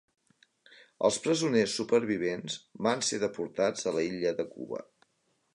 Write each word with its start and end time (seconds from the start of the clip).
Els 1.09 1.19
presoners 1.25 1.75
supervivents 1.81 2.57
van 2.89 3.07
ser 3.11 3.23
deportats 3.27 3.89
a 3.93 3.97
l'illa 3.99 4.37
de 4.41 4.51
Cuba. 4.59 4.85